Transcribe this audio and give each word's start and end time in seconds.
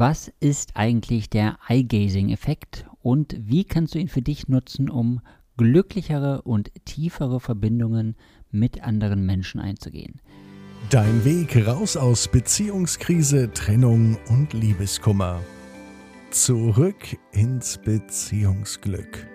Was 0.00 0.32
ist 0.40 0.78
eigentlich 0.78 1.28
der 1.28 1.58
Eye-Gazing-Effekt 1.68 2.86
und 3.02 3.36
wie 3.38 3.64
kannst 3.64 3.94
du 3.94 3.98
ihn 3.98 4.08
für 4.08 4.22
dich 4.22 4.48
nutzen, 4.48 4.88
um 4.88 5.20
glücklichere 5.58 6.40
und 6.40 6.70
tiefere 6.86 7.38
Verbindungen 7.38 8.16
mit 8.50 8.82
anderen 8.82 9.26
Menschen 9.26 9.60
einzugehen? 9.60 10.22
Dein 10.88 11.22
Weg 11.26 11.66
raus 11.66 11.98
aus 11.98 12.28
Beziehungskrise, 12.28 13.52
Trennung 13.52 14.16
und 14.30 14.54
Liebeskummer. 14.54 15.38
Zurück 16.30 17.18
ins 17.32 17.76
Beziehungsglück. 17.76 19.26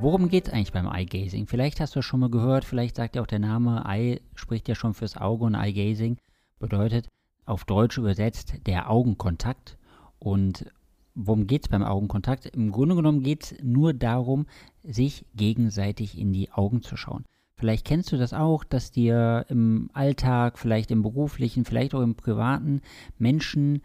Worum 0.00 0.30
geht 0.30 0.46
es 0.46 0.54
eigentlich 0.54 0.72
beim 0.72 0.86
Eye-Gazing? 0.86 1.46
Vielleicht 1.46 1.80
hast 1.80 1.94
du 1.94 1.98
es 1.98 2.06
schon 2.06 2.20
mal 2.20 2.30
gehört, 2.30 2.64
vielleicht 2.64 2.96
sagt 2.96 3.16
ja 3.16 3.22
auch 3.22 3.26
der 3.26 3.38
Name 3.38 3.84
Eye 3.86 4.22
spricht 4.34 4.66
ja 4.66 4.74
schon 4.74 4.94
fürs 4.94 5.18
Auge 5.18 5.44
und 5.44 5.54
Eye-Gazing 5.54 6.16
bedeutet, 6.58 7.10
auf 7.46 7.64
Deutsch 7.64 7.96
übersetzt 7.96 8.54
der 8.66 8.90
Augenkontakt. 8.90 9.78
Und 10.18 10.66
worum 11.14 11.46
geht 11.46 11.64
es 11.64 11.68
beim 11.68 11.82
Augenkontakt? 11.82 12.46
Im 12.46 12.72
Grunde 12.72 12.96
genommen 12.96 13.22
geht 13.22 13.44
es 13.44 13.54
nur 13.62 13.94
darum, 13.94 14.46
sich 14.82 15.24
gegenseitig 15.34 16.18
in 16.18 16.32
die 16.32 16.50
Augen 16.52 16.82
zu 16.82 16.96
schauen. 16.96 17.24
Vielleicht 17.54 17.86
kennst 17.86 18.12
du 18.12 18.18
das 18.18 18.34
auch, 18.34 18.64
dass 18.64 18.90
dir 18.90 19.46
im 19.48 19.88
Alltag, 19.94 20.58
vielleicht 20.58 20.90
im 20.90 21.00
beruflichen, 21.00 21.64
vielleicht 21.64 21.94
auch 21.94 22.02
im 22.02 22.14
privaten 22.14 22.82
Menschen 23.16 23.80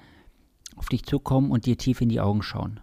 auf 0.76 0.90
dich 0.90 1.06
zukommen 1.06 1.52
und 1.52 1.66
dir 1.66 1.78
tief 1.78 2.02
in 2.02 2.10
die 2.10 2.20
Augen 2.20 2.42
schauen. 2.42 2.82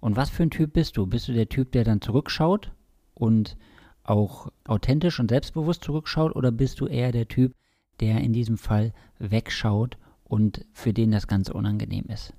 Und 0.00 0.16
was 0.16 0.30
für 0.30 0.42
ein 0.42 0.50
Typ 0.50 0.72
bist 0.72 0.96
du? 0.96 1.06
Bist 1.06 1.28
du 1.28 1.32
der 1.32 1.50
Typ, 1.50 1.72
der 1.72 1.84
dann 1.84 2.00
zurückschaut 2.00 2.72
und 3.12 3.58
auch 4.02 4.48
authentisch 4.64 5.20
und 5.20 5.30
selbstbewusst 5.30 5.84
zurückschaut 5.84 6.34
oder 6.34 6.50
bist 6.50 6.80
du 6.80 6.86
eher 6.86 7.12
der 7.12 7.28
Typ, 7.28 7.54
der 8.00 8.20
in 8.22 8.32
diesem 8.32 8.56
Fall 8.56 8.94
wegschaut 9.18 9.98
und 10.30 10.64
für 10.72 10.92
den 10.92 11.10
das 11.10 11.26
Ganze 11.26 11.52
unangenehm 11.52 12.04
ist. 12.06 12.32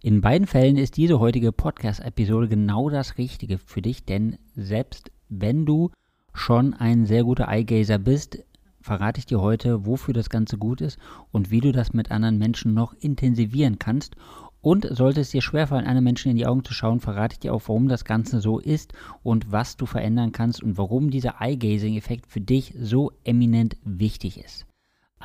In 0.00 0.20
beiden 0.20 0.46
Fällen 0.46 0.76
ist 0.76 0.96
diese 0.96 1.18
heutige 1.18 1.50
Podcast-Episode 1.50 2.48
genau 2.48 2.88
das 2.88 3.18
Richtige 3.18 3.58
für 3.58 3.82
dich, 3.82 4.04
denn 4.04 4.38
selbst 4.54 5.10
wenn 5.28 5.66
du 5.66 5.90
schon 6.32 6.74
ein 6.74 7.04
sehr 7.04 7.24
guter 7.24 7.48
Eyegazer 7.48 7.98
bist, 7.98 8.38
verrate 8.80 9.18
ich 9.18 9.26
dir 9.26 9.40
heute, 9.40 9.84
wofür 9.86 10.14
das 10.14 10.30
Ganze 10.30 10.58
gut 10.58 10.80
ist 10.80 10.98
und 11.32 11.50
wie 11.50 11.60
du 11.60 11.72
das 11.72 11.92
mit 11.92 12.12
anderen 12.12 12.38
Menschen 12.38 12.72
noch 12.72 12.94
intensivieren 12.94 13.80
kannst. 13.80 14.14
Und 14.60 14.86
sollte 14.90 15.20
es 15.20 15.30
dir 15.30 15.42
schwerfallen, 15.42 15.86
einem 15.86 16.04
Menschen 16.04 16.30
in 16.30 16.36
die 16.36 16.46
Augen 16.46 16.64
zu 16.64 16.74
schauen, 16.74 17.00
verrate 17.00 17.34
ich 17.34 17.40
dir 17.40 17.54
auch, 17.54 17.62
warum 17.66 17.88
das 17.88 18.04
Ganze 18.04 18.40
so 18.40 18.58
ist 18.60 18.92
und 19.22 19.50
was 19.50 19.76
du 19.76 19.86
verändern 19.86 20.32
kannst 20.32 20.62
und 20.62 20.78
warum 20.78 21.10
dieser 21.10 21.40
Eye-Gazing-Effekt 21.40 22.26
für 22.26 22.40
dich 22.40 22.74
so 22.78 23.12
eminent 23.24 23.76
wichtig 23.84 24.38
ist. 24.38 24.66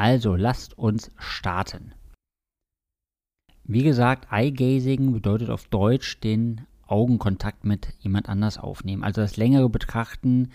Also 0.02 0.36
lasst 0.36 0.76
uns 0.80 1.12
starten. 1.20 1.94
Wie 3.66 3.84
gesagt, 3.84 4.30
Eye-Gazing 4.32 5.14
bedeutet 5.14 5.52
auf 5.52 5.68
Deutsch 5.68 6.20
den 6.22 6.62
Augenkontakt 6.88 7.66
mit 7.66 7.94
jemand 8.00 8.28
anders 8.28 8.58
aufnehmen. 8.58 9.04
Also 9.04 9.22
das 9.22 9.38
längere 9.38 9.70
Betrachten 9.70 10.50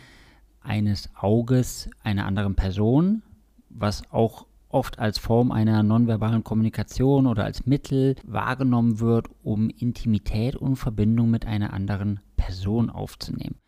eines 0.63 1.11
Auges 1.15 1.89
einer 2.03 2.27
anderen 2.27 2.57
Person, 2.57 3.23
was 3.69 4.11
auch 4.11 4.47
oft 4.69 4.99
als 4.99 5.19
Form 5.19 5.53
einer 5.53 5.85
nonverbalen 5.85 6.43
Kommunikation 6.43 7.29
oder 7.29 7.45
als 7.45 7.67
Mittel 7.67 8.17
wahrgenommen 8.25 8.99
wird, 8.99 9.29
um 9.45 9.71
Intimität 9.71 10.57
und 10.57 10.75
Verbindung 10.75 11.31
mit 11.31 11.47
einer 11.47 11.73
anderen 11.73 12.19
Person 12.37 12.91
aufzunehmen. 12.91 13.61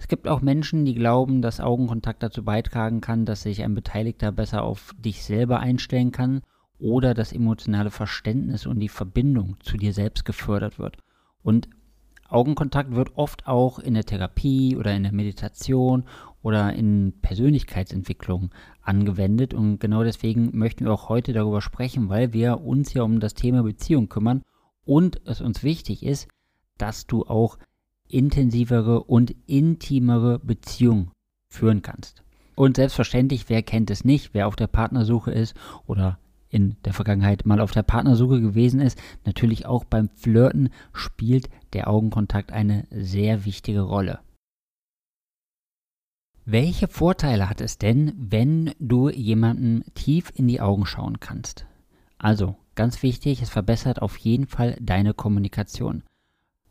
Es 0.00 0.08
gibt 0.08 0.26
auch 0.26 0.40
Menschen, 0.40 0.86
die 0.86 0.94
glauben, 0.94 1.42
dass 1.42 1.60
Augenkontakt 1.60 2.22
dazu 2.22 2.42
beitragen 2.42 3.02
kann, 3.02 3.26
dass 3.26 3.42
sich 3.42 3.62
ein 3.62 3.74
Beteiligter 3.74 4.32
besser 4.32 4.62
auf 4.62 4.94
dich 4.98 5.22
selber 5.22 5.60
einstellen 5.60 6.10
kann 6.10 6.40
oder 6.78 7.12
das 7.12 7.34
emotionale 7.34 7.90
Verständnis 7.90 8.66
und 8.66 8.80
die 8.80 8.88
Verbindung 8.88 9.56
zu 9.60 9.76
dir 9.76 9.92
selbst 9.92 10.24
gefördert 10.24 10.78
wird. 10.78 10.96
Und 11.42 11.68
Augenkontakt 12.30 12.94
wird 12.94 13.10
oft 13.16 13.46
auch 13.46 13.78
in 13.78 13.92
der 13.92 14.06
Therapie 14.06 14.74
oder 14.74 14.94
in 14.94 15.02
der 15.02 15.12
Meditation 15.12 16.04
oder 16.40 16.72
in 16.72 17.20
Persönlichkeitsentwicklung 17.20 18.52
angewendet. 18.80 19.52
Und 19.52 19.80
genau 19.80 20.02
deswegen 20.02 20.56
möchten 20.56 20.86
wir 20.86 20.94
auch 20.94 21.10
heute 21.10 21.34
darüber 21.34 21.60
sprechen, 21.60 22.08
weil 22.08 22.32
wir 22.32 22.62
uns 22.62 22.94
ja 22.94 23.02
um 23.02 23.20
das 23.20 23.34
Thema 23.34 23.62
Beziehung 23.64 24.08
kümmern 24.08 24.42
und 24.86 25.20
es 25.26 25.42
uns 25.42 25.62
wichtig 25.62 26.06
ist, 26.06 26.26
dass 26.78 27.06
du 27.06 27.26
auch 27.26 27.58
intensivere 28.12 29.04
und 29.04 29.34
intimere 29.46 30.38
Beziehung 30.38 31.10
führen 31.52 31.82
kannst. 31.82 32.22
Und 32.54 32.76
selbstverständlich, 32.76 33.48
wer 33.48 33.62
kennt 33.62 33.90
es 33.90 34.04
nicht, 34.04 34.34
wer 34.34 34.46
auf 34.46 34.56
der 34.56 34.66
Partnersuche 34.66 35.30
ist 35.30 35.54
oder 35.86 36.18
in 36.50 36.76
der 36.84 36.92
Vergangenheit 36.92 37.46
mal 37.46 37.60
auf 37.60 37.72
der 37.72 37.84
Partnersuche 37.84 38.40
gewesen 38.40 38.80
ist, 38.80 39.00
natürlich 39.24 39.66
auch 39.66 39.84
beim 39.84 40.08
Flirten 40.10 40.70
spielt 40.92 41.48
der 41.72 41.88
Augenkontakt 41.88 42.52
eine 42.52 42.86
sehr 42.90 43.44
wichtige 43.44 43.82
Rolle. 43.82 44.18
Welche 46.44 46.88
Vorteile 46.88 47.48
hat 47.48 47.60
es 47.60 47.78
denn, 47.78 48.12
wenn 48.16 48.74
du 48.80 49.08
jemandem 49.08 49.84
tief 49.94 50.32
in 50.34 50.48
die 50.48 50.60
Augen 50.60 50.84
schauen 50.84 51.20
kannst? 51.20 51.66
Also, 52.18 52.56
ganz 52.74 53.02
wichtig, 53.02 53.40
es 53.40 53.50
verbessert 53.50 54.02
auf 54.02 54.16
jeden 54.16 54.46
Fall 54.46 54.76
deine 54.80 55.14
Kommunikation. 55.14 56.02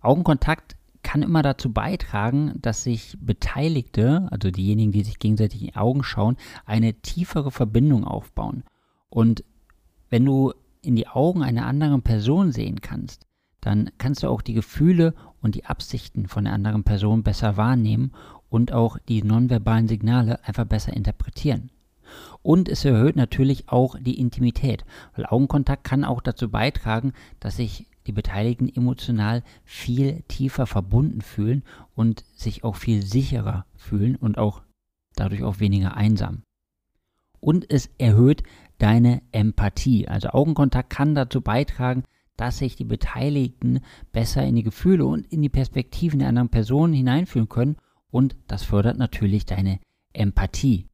Augenkontakt 0.01 0.75
kann 1.09 1.23
immer 1.23 1.41
dazu 1.41 1.73
beitragen, 1.73 2.53
dass 2.61 2.83
sich 2.83 3.17
Beteiligte, 3.19 4.27
also 4.29 4.51
diejenigen, 4.51 4.91
die 4.91 5.01
sich 5.01 5.17
gegenseitig 5.17 5.61
in 5.61 5.67
die 5.69 5.75
Augen 5.75 6.03
schauen, 6.03 6.37
eine 6.67 6.93
tiefere 6.93 7.49
Verbindung 7.49 8.03
aufbauen. 8.03 8.63
Und 9.09 9.43
wenn 10.11 10.23
du 10.23 10.53
in 10.83 10.95
die 10.95 11.07
Augen 11.07 11.41
einer 11.41 11.65
anderen 11.65 12.03
Person 12.03 12.51
sehen 12.51 12.81
kannst, 12.81 13.25
dann 13.59 13.89
kannst 13.97 14.21
du 14.21 14.27
auch 14.27 14.43
die 14.43 14.53
Gefühle 14.53 15.15
und 15.41 15.55
die 15.55 15.65
Absichten 15.65 16.27
von 16.27 16.43
der 16.43 16.53
anderen 16.53 16.83
Person 16.83 17.23
besser 17.23 17.57
wahrnehmen 17.57 18.11
und 18.47 18.71
auch 18.71 18.99
die 18.99 19.23
nonverbalen 19.23 19.87
Signale 19.87 20.45
einfach 20.45 20.65
besser 20.65 20.93
interpretieren. 20.93 21.71
Und 22.43 22.69
es 22.69 22.85
erhöht 22.85 23.15
natürlich 23.15 23.67
auch 23.69 23.95
die 23.99 24.19
Intimität, 24.19 24.85
weil 25.15 25.25
Augenkontakt 25.25 25.83
kann 25.83 26.05
auch 26.05 26.21
dazu 26.21 26.49
beitragen, 26.49 27.13
dass 27.39 27.55
sich 27.55 27.87
die 28.09 28.13
Beteiligten 28.13 28.67
emotional 28.67 29.43
viel 29.65 30.23
tiefer 30.27 30.65
verbunden 30.65 31.21
fühlen 31.21 31.61
und 31.93 32.25
sich 32.33 32.63
auch 32.63 32.75
viel 32.75 33.03
sicherer 33.03 33.67
fühlen 33.75 34.15
und 34.15 34.39
auch 34.39 34.63
dadurch 35.15 35.43
auch 35.43 35.59
weniger 35.59 35.95
einsam. 35.95 36.41
Und 37.39 37.69
es 37.69 37.91
erhöht 37.99 38.41
deine 38.79 39.21
Empathie. 39.31 40.07
Also 40.07 40.29
Augenkontakt 40.29 40.89
kann 40.89 41.13
dazu 41.13 41.41
beitragen, 41.41 42.03
dass 42.35 42.57
sich 42.57 42.75
die 42.75 42.83
Beteiligten 42.83 43.81
besser 44.11 44.43
in 44.43 44.55
die 44.55 44.63
Gefühle 44.63 45.05
und 45.05 45.27
in 45.27 45.43
die 45.43 45.49
Perspektiven 45.49 46.17
der 46.17 46.29
anderen 46.29 46.49
Person 46.49 46.93
hineinfühlen 46.93 47.47
können 47.47 47.75
und 48.09 48.35
das 48.47 48.63
fördert 48.63 48.97
natürlich 48.97 49.45
deine 49.45 49.79
Empathie. 50.13 50.87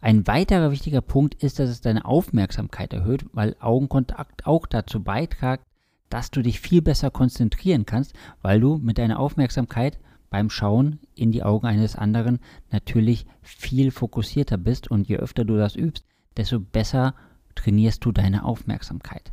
Ein 0.00 0.26
weiterer 0.26 0.70
wichtiger 0.70 1.02
Punkt 1.02 1.34
ist, 1.34 1.58
dass 1.58 1.68
es 1.68 1.82
deine 1.82 2.06
Aufmerksamkeit 2.06 2.94
erhöht, 2.94 3.26
weil 3.34 3.56
Augenkontakt 3.60 4.46
auch 4.46 4.64
dazu 4.64 5.02
beiträgt, 5.02 5.66
dass 6.12 6.30
du 6.30 6.42
dich 6.42 6.60
viel 6.60 6.82
besser 6.82 7.10
konzentrieren 7.10 7.86
kannst, 7.86 8.12
weil 8.42 8.60
du 8.60 8.76
mit 8.76 8.98
deiner 8.98 9.18
Aufmerksamkeit 9.18 9.98
beim 10.28 10.50
Schauen 10.50 10.98
in 11.14 11.32
die 11.32 11.42
Augen 11.42 11.66
eines 11.66 11.96
anderen 11.96 12.40
natürlich 12.70 13.24
viel 13.40 13.90
fokussierter 13.90 14.58
bist 14.58 14.90
und 14.90 15.08
je 15.08 15.16
öfter 15.16 15.46
du 15.46 15.56
das 15.56 15.74
übst, 15.74 16.04
desto 16.36 16.60
besser 16.60 17.14
trainierst 17.54 18.04
du 18.04 18.12
deine 18.12 18.44
Aufmerksamkeit. 18.44 19.32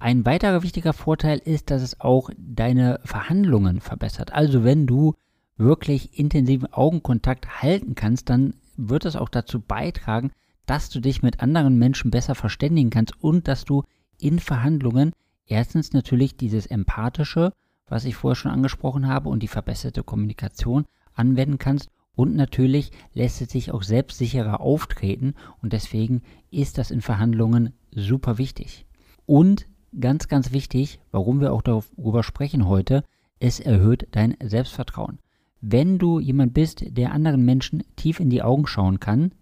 Ein 0.00 0.26
weiterer 0.26 0.64
wichtiger 0.64 0.92
Vorteil 0.92 1.38
ist, 1.38 1.70
dass 1.70 1.82
es 1.82 2.00
auch 2.00 2.30
deine 2.36 2.98
Verhandlungen 3.04 3.80
verbessert. 3.80 4.32
Also 4.32 4.64
wenn 4.64 4.88
du 4.88 5.14
wirklich 5.56 6.18
intensiven 6.18 6.72
Augenkontakt 6.72 7.62
halten 7.62 7.94
kannst, 7.94 8.28
dann 8.28 8.54
wird 8.76 9.04
es 9.04 9.14
auch 9.14 9.28
dazu 9.28 9.60
beitragen, 9.60 10.32
dass 10.66 10.90
du 10.90 10.98
dich 10.98 11.22
mit 11.22 11.40
anderen 11.40 11.78
Menschen 11.78 12.10
besser 12.10 12.34
verständigen 12.34 12.90
kannst 12.90 13.22
und 13.22 13.46
dass 13.46 13.64
du 13.64 13.84
in 14.18 14.40
Verhandlungen 14.40 15.12
Erstens 15.46 15.92
natürlich 15.92 16.36
dieses 16.36 16.66
Empathische, 16.66 17.52
was 17.86 18.04
ich 18.04 18.14
vorher 18.14 18.36
schon 18.36 18.50
angesprochen 18.50 19.06
habe, 19.06 19.28
und 19.28 19.42
die 19.42 19.48
verbesserte 19.48 20.02
Kommunikation 20.02 20.86
anwenden 21.14 21.58
kannst. 21.58 21.88
Und 22.14 22.34
natürlich 22.34 22.90
lässt 23.14 23.40
es 23.40 23.50
sich 23.50 23.72
auch 23.72 23.82
selbstsicherer 23.82 24.60
auftreten 24.60 25.34
und 25.62 25.72
deswegen 25.72 26.22
ist 26.50 26.76
das 26.76 26.90
in 26.90 27.00
Verhandlungen 27.00 27.72
super 27.90 28.36
wichtig. 28.36 28.86
Und 29.24 29.66
ganz, 29.98 30.28
ganz 30.28 30.52
wichtig, 30.52 31.00
warum 31.10 31.40
wir 31.40 31.52
auch 31.52 31.62
darüber 31.62 32.22
sprechen 32.22 32.66
heute, 32.66 33.02
es 33.38 33.60
erhöht 33.60 34.08
dein 34.12 34.36
Selbstvertrauen. 34.42 35.20
Wenn 35.60 35.98
du 35.98 36.20
jemand 36.20 36.54
bist, 36.54 36.84
der 36.86 37.12
anderen 37.12 37.44
Menschen 37.44 37.82
tief 37.96 38.20
in 38.20 38.30
die 38.30 38.42
Augen 38.42 38.66
schauen 38.66 39.00
kann, 39.00 39.32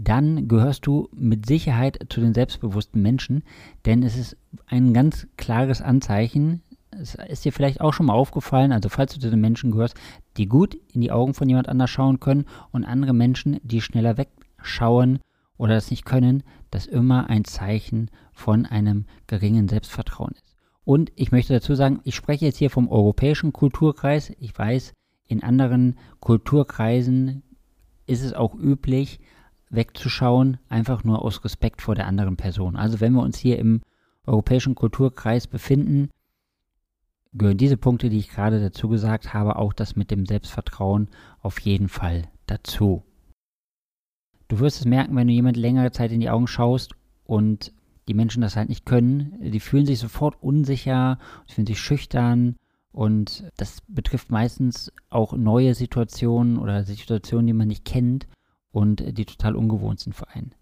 dann 0.00 0.46
gehörst 0.46 0.86
du 0.86 1.08
mit 1.12 1.46
Sicherheit 1.46 1.98
zu 2.08 2.20
den 2.20 2.32
selbstbewussten 2.32 3.02
Menschen, 3.02 3.42
denn 3.84 4.04
es 4.04 4.16
ist 4.16 4.36
ein 4.66 4.94
ganz 4.94 5.26
klares 5.36 5.82
Anzeichen. 5.82 6.62
Es 6.90 7.16
ist 7.16 7.44
dir 7.44 7.52
vielleicht 7.52 7.80
auch 7.80 7.92
schon 7.92 8.06
mal 8.06 8.12
aufgefallen, 8.12 8.70
also 8.70 8.88
falls 8.88 9.14
du 9.14 9.20
zu 9.20 9.28
den 9.28 9.40
Menschen 9.40 9.72
gehörst, 9.72 9.96
die 10.36 10.46
gut 10.46 10.78
in 10.92 11.00
die 11.00 11.10
Augen 11.10 11.34
von 11.34 11.48
jemand 11.48 11.68
anders 11.68 11.90
schauen 11.90 12.20
können 12.20 12.46
und 12.70 12.84
andere 12.84 13.12
Menschen, 13.12 13.58
die 13.64 13.80
schneller 13.80 14.16
wegschauen 14.16 15.18
oder 15.56 15.74
das 15.74 15.90
nicht 15.90 16.04
können, 16.04 16.44
das 16.70 16.86
immer 16.86 17.28
ein 17.28 17.44
Zeichen 17.44 18.08
von 18.32 18.66
einem 18.66 19.04
geringen 19.26 19.66
Selbstvertrauen 19.66 20.32
ist. 20.32 20.56
Und 20.84 21.10
ich 21.16 21.32
möchte 21.32 21.52
dazu 21.52 21.74
sagen, 21.74 22.00
ich 22.04 22.14
spreche 22.14 22.44
jetzt 22.44 22.58
hier 22.58 22.70
vom 22.70 22.88
europäischen 22.88 23.52
Kulturkreis. 23.52 24.32
Ich 24.38 24.56
weiß, 24.56 24.92
in 25.26 25.42
anderen 25.42 25.98
Kulturkreisen 26.20 27.42
ist 28.06 28.24
es 28.24 28.32
auch 28.32 28.54
üblich, 28.54 29.18
wegzuschauen, 29.70 30.58
einfach 30.68 31.04
nur 31.04 31.22
aus 31.22 31.44
Respekt 31.44 31.82
vor 31.82 31.94
der 31.94 32.06
anderen 32.06 32.36
Person. 32.36 32.76
Also 32.76 33.00
wenn 33.00 33.12
wir 33.12 33.22
uns 33.22 33.38
hier 33.38 33.58
im 33.58 33.82
europäischen 34.26 34.74
Kulturkreis 34.74 35.46
befinden, 35.46 36.10
gehören 37.34 37.58
diese 37.58 37.76
Punkte, 37.76 38.08
die 38.08 38.18
ich 38.18 38.30
gerade 38.30 38.60
dazu 38.60 38.88
gesagt 38.88 39.34
habe, 39.34 39.56
auch 39.56 39.72
das 39.72 39.96
mit 39.96 40.10
dem 40.10 40.26
Selbstvertrauen 40.26 41.08
auf 41.40 41.60
jeden 41.60 41.88
Fall 41.88 42.28
dazu. 42.46 43.04
Du 44.48 44.60
wirst 44.60 44.80
es 44.80 44.86
merken, 44.86 45.14
wenn 45.16 45.26
du 45.26 45.34
jemand 45.34 45.56
längere 45.56 45.92
Zeit 45.92 46.10
in 46.10 46.20
die 46.20 46.30
Augen 46.30 46.46
schaust 46.46 46.94
und 47.24 47.72
die 48.08 48.14
Menschen 48.14 48.40
das 48.40 48.56
halt 48.56 48.70
nicht 48.70 48.86
können. 48.86 49.34
Die 49.40 49.60
fühlen 49.60 49.84
sich 49.84 49.98
sofort 49.98 50.42
unsicher, 50.42 51.18
fühlen 51.46 51.66
sich 51.66 51.78
schüchtern 51.78 52.56
und 52.90 53.44
das 53.58 53.82
betrifft 53.86 54.30
meistens 54.30 54.90
auch 55.10 55.34
neue 55.34 55.74
Situationen 55.74 56.56
oder 56.56 56.84
Situationen, 56.84 57.46
die 57.46 57.52
man 57.52 57.68
nicht 57.68 57.84
kennt 57.84 58.26
und 58.70 59.18
die 59.18 59.24
total 59.24 59.56
ungewohnt 59.56 60.00
sind 60.00 60.14
für 60.14 60.28
einen. 60.28 60.52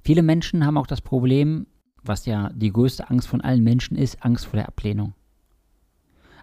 Viele 0.00 0.22
Menschen 0.22 0.64
haben 0.64 0.78
auch 0.78 0.86
das 0.86 1.00
Problem, 1.00 1.66
was 2.02 2.26
ja 2.26 2.50
die 2.54 2.72
größte 2.72 3.10
Angst 3.10 3.28
von 3.28 3.40
allen 3.40 3.62
Menschen 3.62 3.96
ist, 3.96 4.24
Angst 4.24 4.46
vor 4.46 4.56
der 4.56 4.68
Ablehnung. 4.68 5.14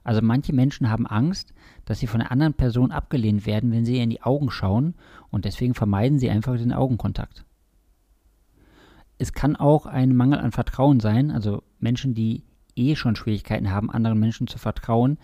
Also 0.03 0.21
manche 0.21 0.53
Menschen 0.53 0.89
haben 0.89 1.07
Angst, 1.07 1.53
dass 1.85 2.00
sie 2.00 2.07
von 2.07 2.21
einer 2.21 2.31
anderen 2.31 2.53
Person 2.53 2.91
abgelehnt 2.91 3.47
werden, 3.47 3.71
wenn 3.71 3.85
sie 3.85 3.97
ihr 3.97 4.03
in 4.03 4.12
die 4.12 4.21
Augen 4.21 4.51
schauen 4.51 4.94
und 5.31 5.45
deswegen 5.45 5.73
vermeiden 5.73 6.19
sie 6.19 6.29
einfach 6.29 6.57
den 6.57 6.73
Augenkontakt. 6.73 7.44
Es 9.17 9.33
kann 9.33 9.56
auch 9.56 9.88
ein 9.88 10.15
Mangel 10.15 10.39
an 10.39 10.51
Vertrauen 10.51 11.00
sein, 11.00 11.31
also 11.31 11.63
Menschen, 11.79 12.13
die 12.13 12.44
eh 12.75 12.95
schon 12.95 13.15
Schwierigkeiten 13.15 13.71
haben, 13.71 13.89
anderen 13.89 14.19
Menschen 14.19 14.45
zu 14.45 14.59
vertrauen, 14.59 15.17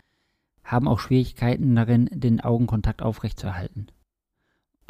haben 0.64 0.88
auch 0.88 1.00
Schwierigkeiten 1.00 1.76
darin, 1.76 2.10
den 2.12 2.40
Augenkontakt 2.40 3.02
aufrechtzuerhalten. 3.04 3.88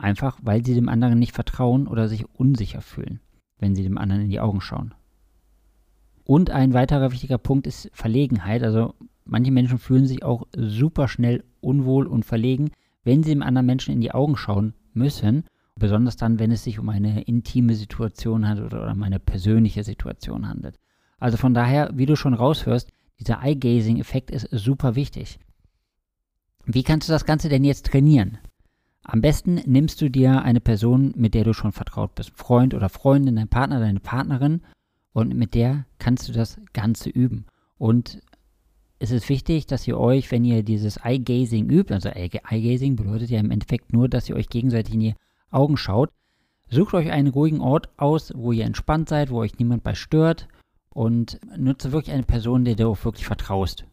Einfach 0.01 0.39
weil 0.41 0.65
sie 0.65 0.73
dem 0.73 0.89
anderen 0.89 1.19
nicht 1.19 1.35
vertrauen 1.35 1.85
oder 1.85 2.07
sich 2.07 2.25
unsicher 2.33 2.81
fühlen, 2.81 3.19
wenn 3.59 3.75
sie 3.75 3.83
dem 3.83 3.99
anderen 3.99 4.23
in 4.23 4.29
die 4.31 4.39
Augen 4.39 4.59
schauen. 4.59 4.95
Und 6.23 6.49
ein 6.49 6.73
weiterer 6.73 7.11
wichtiger 7.11 7.37
Punkt 7.37 7.67
ist 7.67 7.87
Verlegenheit. 7.93 8.63
Also 8.63 8.95
manche 9.25 9.51
Menschen 9.51 9.77
fühlen 9.77 10.07
sich 10.07 10.23
auch 10.23 10.47
super 10.55 11.07
schnell 11.07 11.43
unwohl 11.59 12.07
und 12.07 12.25
verlegen, 12.25 12.71
wenn 13.03 13.21
sie 13.21 13.29
dem 13.29 13.43
anderen 13.43 13.67
Menschen 13.67 13.93
in 13.93 14.01
die 14.01 14.11
Augen 14.11 14.37
schauen 14.37 14.73
müssen. 14.93 15.43
Besonders 15.75 16.17
dann, 16.17 16.39
wenn 16.39 16.49
es 16.49 16.63
sich 16.63 16.79
um 16.79 16.89
eine 16.89 17.21
intime 17.21 17.75
Situation 17.75 18.47
handelt 18.47 18.73
oder 18.73 18.91
um 18.91 19.03
eine 19.03 19.19
persönliche 19.19 19.83
Situation 19.83 20.47
handelt. 20.47 20.79
Also 21.19 21.37
von 21.37 21.53
daher, 21.53 21.91
wie 21.93 22.07
du 22.07 22.15
schon 22.15 22.33
raushörst, 22.33 22.89
dieser 23.19 23.43
Eye-Gazing-Effekt 23.43 24.31
ist 24.31 24.49
super 24.51 24.95
wichtig. 24.95 25.37
Wie 26.65 26.81
kannst 26.81 27.07
du 27.07 27.11
das 27.11 27.25
Ganze 27.25 27.49
denn 27.49 27.63
jetzt 27.63 27.85
trainieren? 27.85 28.39
Am 29.03 29.21
besten 29.21 29.55
nimmst 29.65 30.01
du 30.01 30.09
dir 30.09 30.43
eine 30.43 30.61
Person, 30.61 31.13
mit 31.15 31.33
der 31.33 31.43
du 31.43 31.53
schon 31.53 31.71
vertraut 31.71 32.15
bist, 32.15 32.31
Freund 32.35 32.73
oder 32.73 32.89
Freundin, 32.89 33.35
dein 33.35 33.47
Partner, 33.47 33.79
deine 33.79 33.99
Partnerin, 33.99 34.61
und 35.13 35.35
mit 35.35 35.55
der 35.55 35.85
kannst 35.99 36.29
du 36.29 36.33
das 36.33 36.59
Ganze 36.73 37.09
üben. 37.09 37.45
Und 37.77 38.21
es 38.99 39.11
ist 39.11 39.27
wichtig, 39.29 39.65
dass 39.65 39.87
ihr 39.87 39.97
euch, 39.97 40.31
wenn 40.31 40.45
ihr 40.45 40.63
dieses 40.63 40.97
Eye-Gazing 40.97 41.69
übt, 41.69 41.93
also 41.93 42.09
Eye-Gazing 42.09 42.95
bedeutet 42.95 43.29
ja 43.29 43.39
im 43.39 43.51
Endeffekt 43.51 43.91
nur, 43.91 44.07
dass 44.07 44.29
ihr 44.29 44.35
euch 44.35 44.47
gegenseitig 44.47 44.93
in 44.93 44.99
die 44.99 45.15
Augen 45.49 45.75
schaut, 45.75 46.11
sucht 46.69 46.93
euch 46.93 47.11
einen 47.11 47.29
ruhigen 47.29 47.59
Ort 47.59 47.89
aus, 47.97 48.31
wo 48.35 48.51
ihr 48.51 48.65
entspannt 48.65 49.09
seid, 49.09 49.31
wo 49.31 49.39
euch 49.39 49.57
niemand 49.57 49.83
bei 49.83 49.95
stört 49.95 50.47
und 50.93 51.39
nutze 51.57 51.91
wirklich 51.91 52.13
eine 52.13 52.23
Person, 52.23 52.63
der 52.63 52.75
du 52.75 52.89
auch 52.89 53.03
wirklich 53.03 53.25
vertraust. 53.25 53.85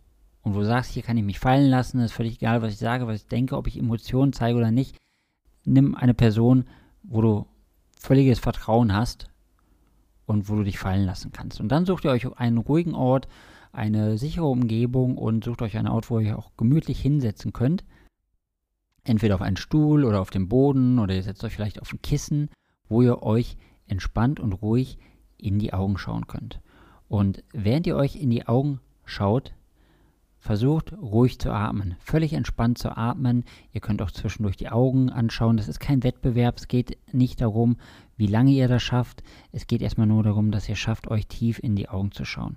Und 0.42 0.54
wo 0.54 0.60
du 0.60 0.66
sagst, 0.66 0.92
hier 0.92 1.02
kann 1.02 1.16
ich 1.16 1.24
mich 1.24 1.38
fallen 1.38 1.68
lassen, 1.68 2.00
ist 2.00 2.12
völlig 2.12 2.36
egal, 2.36 2.62
was 2.62 2.72
ich 2.72 2.78
sage, 2.78 3.06
was 3.06 3.22
ich 3.22 3.26
denke, 3.26 3.56
ob 3.56 3.66
ich 3.66 3.78
Emotionen 3.78 4.32
zeige 4.32 4.58
oder 4.58 4.70
nicht. 4.70 4.96
Nimm 5.64 5.94
eine 5.94 6.14
Person, 6.14 6.64
wo 7.02 7.20
du 7.20 7.46
völliges 7.98 8.38
Vertrauen 8.38 8.94
hast 8.94 9.28
und 10.26 10.48
wo 10.48 10.56
du 10.56 10.62
dich 10.62 10.78
fallen 10.78 11.04
lassen 11.04 11.32
kannst. 11.32 11.60
Und 11.60 11.68
dann 11.68 11.86
sucht 11.86 12.04
ihr 12.04 12.10
euch 12.10 12.26
einen 12.38 12.58
ruhigen 12.58 12.94
Ort, 12.94 13.28
eine 13.72 14.18
sichere 14.18 14.46
Umgebung 14.46 15.18
und 15.18 15.44
sucht 15.44 15.62
euch 15.62 15.76
einen 15.76 15.88
Ort, 15.88 16.10
wo 16.10 16.20
ihr 16.20 16.38
auch 16.38 16.52
gemütlich 16.56 17.00
hinsetzen 17.00 17.52
könnt. 17.52 17.84
Entweder 19.04 19.34
auf 19.34 19.42
einen 19.42 19.56
Stuhl 19.56 20.04
oder 20.04 20.20
auf 20.20 20.30
dem 20.30 20.48
Boden 20.48 20.98
oder 20.98 21.14
ihr 21.14 21.22
setzt 21.22 21.44
euch 21.44 21.54
vielleicht 21.54 21.80
auf 21.80 21.92
ein 21.92 22.02
Kissen, 22.02 22.50
wo 22.88 23.02
ihr 23.02 23.22
euch 23.22 23.56
entspannt 23.86 24.40
und 24.40 24.52
ruhig 24.52 24.98
in 25.38 25.58
die 25.58 25.72
Augen 25.72 25.98
schauen 25.98 26.26
könnt. 26.26 26.60
Und 27.08 27.42
während 27.52 27.86
ihr 27.86 27.96
euch 27.96 28.16
in 28.16 28.30
die 28.30 28.46
Augen 28.46 28.80
schaut, 29.04 29.54
versucht 30.48 30.94
ruhig 30.94 31.38
zu 31.38 31.52
atmen, 31.52 31.94
völlig 31.98 32.32
entspannt 32.32 32.78
zu 32.78 32.96
atmen. 32.96 33.44
Ihr 33.70 33.82
könnt 33.82 34.00
auch 34.00 34.10
zwischendurch 34.10 34.56
die 34.56 34.70
Augen 34.70 35.10
anschauen. 35.10 35.58
Das 35.58 35.68
ist 35.68 35.78
kein 35.78 36.02
Wettbewerb. 36.02 36.56
Es 36.56 36.68
geht 36.68 36.96
nicht 37.12 37.42
darum, 37.42 37.76
wie 38.16 38.28
lange 38.28 38.52
ihr 38.52 38.66
das 38.66 38.82
schafft. 38.82 39.22
Es 39.52 39.66
geht 39.66 39.82
erstmal 39.82 40.06
nur 40.06 40.22
darum, 40.22 40.50
dass 40.50 40.66
ihr 40.66 40.74
schafft, 40.74 41.10
euch 41.10 41.26
tief 41.26 41.58
in 41.62 41.76
die 41.76 41.90
Augen 41.90 42.12
zu 42.12 42.24
schauen. 42.24 42.56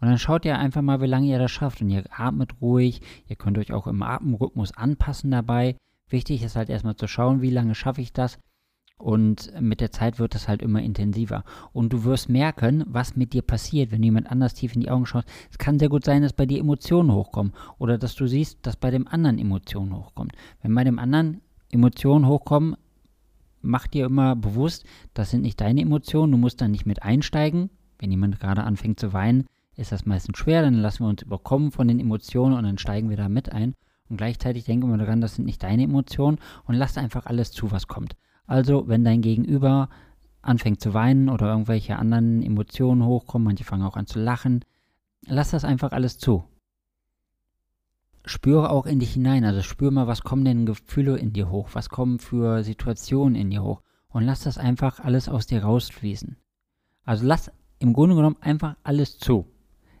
Und 0.00 0.08
dann 0.08 0.18
schaut 0.18 0.44
ihr 0.44 0.58
einfach 0.58 0.82
mal, 0.82 1.00
wie 1.00 1.06
lange 1.06 1.28
ihr 1.28 1.38
das 1.38 1.52
schafft. 1.52 1.80
Und 1.80 1.90
ihr 1.90 2.02
atmet 2.10 2.60
ruhig. 2.60 3.00
Ihr 3.28 3.36
könnt 3.36 3.56
euch 3.58 3.70
auch 3.70 3.86
im 3.86 4.02
Atemrhythmus 4.02 4.76
anpassen 4.76 5.30
dabei. 5.30 5.76
Wichtig 6.08 6.42
ist 6.42 6.56
halt 6.56 6.70
erstmal 6.70 6.96
zu 6.96 7.06
schauen, 7.06 7.40
wie 7.40 7.50
lange 7.50 7.76
schaffe 7.76 8.00
ich 8.00 8.12
das. 8.14 8.40
Und 8.98 9.52
mit 9.60 9.80
der 9.80 9.92
Zeit 9.92 10.18
wird 10.18 10.34
das 10.34 10.48
halt 10.48 10.62
immer 10.62 10.80
intensiver. 10.80 11.44
Und 11.72 11.92
du 11.92 12.04
wirst 12.04 12.28
merken, 12.28 12.82
was 12.86 13.14
mit 13.14 13.34
dir 13.34 13.42
passiert, 13.42 13.90
wenn 13.90 14.00
du 14.00 14.06
jemand 14.06 14.30
anders 14.30 14.54
tief 14.54 14.74
in 14.74 14.80
die 14.80 14.90
Augen 14.90 15.04
schaust. 15.04 15.28
Es 15.50 15.58
kann 15.58 15.78
sehr 15.78 15.90
gut 15.90 16.04
sein, 16.04 16.22
dass 16.22 16.32
bei 16.32 16.46
dir 16.46 16.60
Emotionen 16.60 17.12
hochkommen. 17.12 17.52
Oder 17.78 17.98
dass 17.98 18.14
du 18.14 18.26
siehst, 18.26 18.58
dass 18.62 18.76
bei 18.76 18.90
dem 18.90 19.06
anderen 19.06 19.38
Emotionen 19.38 19.94
hochkommen. 19.94 20.32
Wenn 20.62 20.74
bei 20.74 20.84
dem 20.84 20.98
anderen 20.98 21.42
Emotionen 21.70 22.26
hochkommen, 22.26 22.76
mach 23.60 23.86
dir 23.86 24.06
immer 24.06 24.34
bewusst, 24.34 24.84
das 25.12 25.30
sind 25.30 25.42
nicht 25.42 25.60
deine 25.60 25.82
Emotionen. 25.82 26.32
Du 26.32 26.38
musst 26.38 26.60
dann 26.60 26.70
nicht 26.70 26.86
mit 26.86 27.02
einsteigen. 27.02 27.70
Wenn 27.98 28.10
jemand 28.10 28.40
gerade 28.40 28.64
anfängt 28.64 28.98
zu 28.98 29.12
weinen, 29.12 29.46
ist 29.76 29.92
das 29.92 30.06
meistens 30.06 30.38
schwer, 30.38 30.62
dann 30.62 30.74
lassen 30.74 31.04
wir 31.04 31.08
uns 31.08 31.22
überkommen 31.22 31.70
von 31.70 31.88
den 31.88 32.00
Emotionen 32.00 32.56
und 32.56 32.64
dann 32.64 32.78
steigen 32.78 33.10
wir 33.10 33.16
da 33.16 33.28
mit 33.28 33.52
ein. 33.52 33.74
Und 34.08 34.16
gleichzeitig 34.16 34.64
denken 34.64 34.88
wir 34.88 34.96
daran, 34.96 35.20
das 35.20 35.34
sind 35.34 35.44
nicht 35.44 35.62
deine 35.62 35.82
Emotionen 35.82 36.38
und 36.64 36.74
lass 36.76 36.96
einfach 36.96 37.26
alles 37.26 37.50
zu, 37.50 37.70
was 37.72 37.88
kommt. 37.88 38.16
Also, 38.46 38.88
wenn 38.88 39.04
dein 39.04 39.22
Gegenüber 39.22 39.88
anfängt 40.42 40.80
zu 40.80 40.94
weinen 40.94 41.28
oder 41.28 41.48
irgendwelche 41.48 41.96
anderen 41.96 42.42
Emotionen 42.42 43.04
hochkommen, 43.04 43.46
manche 43.46 43.64
fangen 43.64 43.82
auch 43.84 43.96
an 43.96 44.06
zu 44.06 44.20
lachen, 44.20 44.64
lass 45.26 45.50
das 45.50 45.64
einfach 45.64 45.92
alles 45.92 46.18
zu. 46.18 46.44
Spüre 48.24 48.70
auch 48.70 48.86
in 48.86 48.98
dich 48.98 49.12
hinein, 49.12 49.44
also 49.44 49.62
spür 49.62 49.90
mal, 49.90 50.06
was 50.06 50.22
kommen 50.22 50.44
denn 50.44 50.66
Gefühle 50.66 51.16
in 51.16 51.32
dir 51.32 51.50
hoch, 51.50 51.70
was 51.72 51.88
kommen 51.88 52.18
für 52.18 52.64
Situationen 52.64 53.36
in 53.36 53.50
dir 53.50 53.62
hoch 53.62 53.82
und 54.08 54.24
lass 54.24 54.42
das 54.42 54.58
einfach 54.58 55.00
alles 55.00 55.28
aus 55.28 55.46
dir 55.46 55.62
rausfließen. 55.62 56.36
Also 57.04 57.24
lass 57.24 57.52
im 57.78 57.92
Grunde 57.92 58.16
genommen 58.16 58.36
einfach 58.40 58.76
alles 58.82 59.18
zu. 59.18 59.46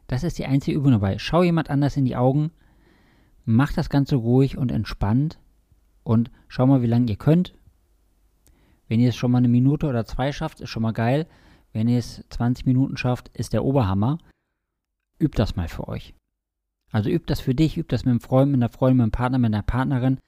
Das 0.08 0.24
ist 0.24 0.38
die 0.38 0.46
einzige 0.46 0.76
Übung 0.76 0.92
dabei. 0.92 1.18
Schau 1.18 1.42
jemand 1.42 1.70
anders 1.70 1.96
in 1.96 2.04
die 2.04 2.16
Augen, 2.16 2.50
mach 3.44 3.72
das 3.72 3.90
Ganze 3.90 4.16
ruhig 4.16 4.56
und 4.56 4.72
entspannt 4.72 5.38
und 6.02 6.30
schau 6.48 6.66
mal, 6.66 6.82
wie 6.82 6.86
lange 6.86 7.10
ihr 7.10 7.16
könnt. 7.16 7.54
Wenn 8.88 9.00
ihr 9.00 9.08
es 9.08 9.16
schon 9.16 9.30
mal 9.30 9.38
eine 9.38 9.48
Minute 9.48 9.86
oder 9.86 10.04
zwei 10.04 10.32
schafft, 10.32 10.60
ist 10.60 10.70
schon 10.70 10.82
mal 10.82 10.92
geil. 10.92 11.26
Wenn 11.72 11.88
ihr 11.88 11.98
es 11.98 12.24
20 12.30 12.66
Minuten 12.66 12.96
schafft, 12.96 13.28
ist 13.34 13.52
der 13.52 13.64
Oberhammer. 13.64 14.18
Übt 15.18 15.36
das 15.36 15.56
mal 15.56 15.68
für 15.68 15.88
euch. 15.88 16.14
Also 16.92 17.10
übt 17.10 17.26
das 17.26 17.40
für 17.40 17.54
dich, 17.54 17.76
übt 17.76 17.92
das 17.94 18.04
mit 18.04 18.12
einem 18.12 18.20
Freund, 18.20 18.50
mit 18.50 18.58
einer 18.58 18.68
Freundin, 18.68 18.98
mit 18.98 19.04
einem 19.04 19.12
Partner, 19.12 19.38
mit 19.38 19.54
einer 19.54 19.62
Partnerin. 19.62 20.18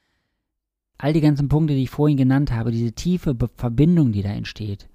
All 0.98 1.12
die 1.12 1.20
ganzen 1.20 1.48
Punkte, 1.48 1.74
die 1.74 1.84
ich 1.84 1.90
vorhin 1.90 2.16
genannt 2.16 2.52
habe, 2.52 2.72
diese 2.72 2.92
tiefe 2.92 3.36
Verbindung, 3.54 4.12
die 4.12 4.22
da 4.22 4.30
entsteht. 4.30 4.88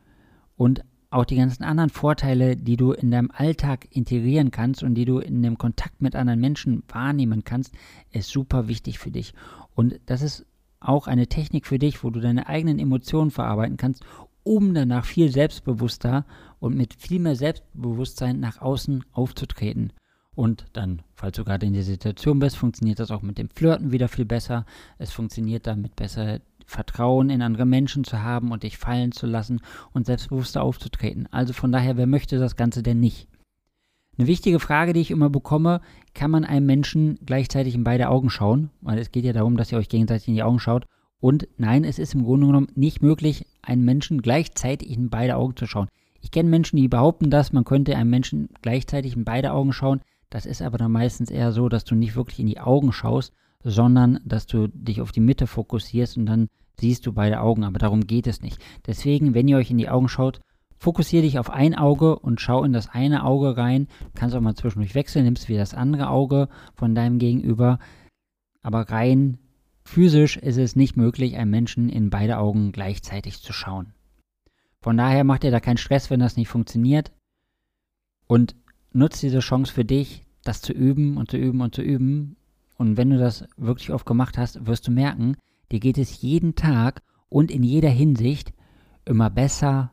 Und 0.58 0.84
auch 1.10 1.26
die 1.26 1.38
ganzen 1.38 1.64
anderen 1.64 1.90
Vorteile, 1.90 2.58
die 2.58 2.76
du 2.76 2.92
in 2.92 3.12
deinem 3.12 3.32
Alltag 3.32 3.88
integrieren 3.92 4.52
kannst 4.52 4.84
und 4.84 4.96
die 4.96 5.06
du 5.06 5.20
in 5.20 5.44
dem 5.44 5.58
Kontakt 5.58 6.02
mit 6.02 6.16
anderen 6.16 6.40
Menschen 6.40 6.84
wahrnehmen 6.88 7.44
kannst, 7.44 7.74
ist 8.12 8.30
super 8.30 8.68
wichtig 8.68 9.00
für 9.00 9.12
dich. 9.12 9.34
Und 9.76 10.00
das 10.08 10.22
ist 10.22 10.46
auch 10.84 11.08
eine 11.08 11.28
Technik 11.28 11.68
für 11.68 11.80
dich, 11.80 12.04
wo 12.04 12.10
du 12.10 12.20
deine 12.20 12.48
eigenen 12.48 12.80
Emotionen 12.80 13.32
verarbeiten 13.32 13.78
kannst, 13.78 14.04
um 14.44 14.74
danach 14.74 15.06
viel 15.06 15.32
selbstbewusster 15.32 16.26
und 16.60 16.76
mit 16.76 16.94
viel 16.94 17.20
mehr 17.20 17.36
Selbstbewusstsein 17.36 18.40
nach 18.40 18.62
außen 18.62 19.04
aufzutreten. 19.12 19.94
Und 20.36 20.66
dann, 20.74 21.02
falls 21.14 21.38
du 21.38 21.44
gerade 21.44 21.66
in 21.66 21.74
der 21.74 21.84
Situation 21.84 22.40
bist, 22.40 22.58
funktioniert 22.58 23.00
das 23.00 23.12
auch 23.12 23.22
mit 23.22 23.38
dem 23.38 23.50
Flirten 23.50 23.92
wieder 23.92 24.08
viel 24.08 24.26
besser. 24.26 24.66
Es 24.98 25.12
funktioniert 25.12 25.68
damit 25.68 25.96
besser, 25.96 26.40
Vertrauen 26.66 27.30
in 27.30 27.42
andere 27.42 27.66
Menschen 27.66 28.04
zu 28.04 28.24
haben 28.24 28.52
und 28.52 28.64
dich 28.64 28.78
fallen 28.78 29.12
zu 29.12 29.28
lassen 29.28 29.62
und 29.92 30.06
selbstbewusster 30.06 30.64
aufzutreten. 30.64 31.28
Also 31.32 31.54
von 31.54 31.72
daher, 31.72 31.98
wer 31.98 32.08
möchte 32.08 32.40
das 32.40 32.56
Ganze 32.56 32.84
denn 32.84 33.00
nicht? 33.00 33.28
Eine 34.18 34.28
wichtige 34.28 34.60
Frage, 34.60 34.94
die 34.94 35.02
ich 35.02 35.12
immer 35.12 35.30
bekomme, 35.30 35.82
kann 36.14 36.30
man 36.30 36.46
einem 36.46 36.68
Menschen 36.68 37.18
gleichzeitig 37.26 37.74
in 37.74 37.84
beide 37.84 38.10
Augen 38.10 38.30
schauen? 38.30 38.70
Weil 38.82 39.00
es 39.00 39.12
geht 39.12 39.26
ja 39.26 39.34
darum, 39.34 39.58
dass 39.58 39.72
ihr 39.72 39.80
euch 39.80 39.90
gegenseitig 39.90 40.28
in 40.28 40.36
die 40.36 40.44
Augen 40.44 40.60
schaut. 40.60 40.86
Und 41.20 41.48
nein, 41.58 41.84
es 41.84 41.98
ist 41.98 42.14
im 42.14 42.24
Grunde 42.24 42.48
genommen 42.48 42.68
nicht 42.76 43.02
möglich, 43.02 43.48
einen 43.62 43.86
Menschen 43.86 44.22
gleichzeitig 44.22 44.92
in 44.92 45.10
beide 45.10 45.38
Augen 45.38 45.56
zu 45.56 45.66
schauen. 45.66 45.88
Ich 46.22 46.32
kenne 46.32 46.50
Menschen, 46.50 46.78
die 46.78 46.88
behaupten 46.88 47.30
das, 47.30 47.54
man 47.54 47.64
könnte 47.64 47.96
einem 47.96 48.10
Menschen 48.10 48.50
gleichzeitig 48.62 49.16
in 49.16 49.26
beide 49.26 49.52
Augen 49.52 49.74
schauen. 49.74 50.02
Das 50.30 50.46
ist 50.46 50.62
aber 50.62 50.78
dann 50.78 50.92
meistens 50.92 51.32
eher 51.32 51.52
so, 51.52 51.68
dass 51.68 51.84
du 51.84 51.96
nicht 51.96 52.16
wirklich 52.16 52.40
in 52.40 52.48
die 52.48 52.60
Augen 52.60 52.92
schaust, 52.92 53.34
sondern 53.64 54.20
dass 54.26 54.46
du 54.46 54.68
dich 54.68 55.02
auf 55.02 55.12
die 55.12 55.22
Mitte 55.22 55.48
fokussierst 55.48 56.18
und 56.18 56.26
dann 56.28 56.50
siehst 56.80 57.06
du 57.06 57.14
beide 57.14 57.42
Augen. 57.42 57.64
Aber 57.64 57.80
darum 57.80 58.06
geht 58.06 58.28
es 58.28 58.42
nicht. 58.42 58.60
Deswegen, 58.86 59.34
wenn 59.34 59.48
ihr 59.48 59.58
euch 59.58 59.72
in 59.72 59.78
die 59.78 59.90
Augen 59.90 60.08
schaut, 60.08 60.40
fokussiere 60.84 61.24
dich 61.24 61.40
auf 61.40 61.50
ein 61.50 61.76
Auge 61.76 62.20
und 62.20 62.42
schau 62.42 62.66
in 62.66 62.74
das 62.74 62.90
eine 62.90 63.24
Auge 63.24 63.56
rein. 63.56 63.88
Du 64.02 64.20
kannst 64.20 64.36
auch 64.36 64.42
mal 64.42 64.54
zwischendurch 64.54 64.96
wechseln, 64.96 65.24
nimmst 65.24 65.48
wieder 65.48 65.60
das 65.60 65.74
andere 65.74 66.10
Auge 66.10 66.50
von 66.76 66.94
deinem 66.94 67.20
Gegenüber. 67.20 67.80
Aber 68.62 68.82
rein 68.90 69.38
physisch 69.86 70.36
ist 70.36 70.58
es 70.58 70.76
nicht 70.76 70.98
möglich, 70.98 71.38
einem 71.38 71.52
Menschen 71.52 71.88
in 71.88 72.10
beide 72.10 72.38
Augen 72.38 72.74
gleichzeitig 72.74 73.42
zu 73.42 73.54
schauen. 73.54 73.94
Von 74.82 74.98
daher 74.98 75.24
macht 75.24 75.44
dir 75.44 75.52
da 75.52 75.62
keinen 75.62 75.78
Stress, 75.78 76.10
wenn 76.10 76.20
das 76.20 76.36
nicht 76.36 76.50
funktioniert. 76.50 77.14
Und 78.28 78.58
nutzt 78.92 79.24
diese 79.24 79.40
Chance 79.40 79.72
für 79.72 79.86
dich, 79.86 80.26
das 80.44 80.62
zu 80.62 80.74
üben 80.74 81.16
und 81.16 81.32
zu 81.32 81.38
üben 81.38 81.62
und 81.62 81.74
zu 81.74 81.82
üben. 81.82 82.36
Und 82.78 82.98
wenn 82.98 83.10
du 83.10 83.18
das 83.18 83.46
wirklich 83.56 83.94
oft 83.94 84.06
gemacht 84.06 84.38
hast, 84.38 84.66
wirst 84.66 84.86
du 84.86 84.92
merken, 84.92 85.38
dir 85.72 85.80
geht 85.80 85.98
es 85.98 86.22
jeden 86.22 86.56
Tag 86.56 87.04
und 87.30 87.52
in 87.52 87.64
jeder 87.64 87.90
Hinsicht 87.90 88.52
immer 89.06 89.30
besser 89.30 89.93